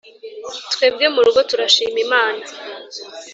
[0.73, 2.43] twebwe murugo turashima imana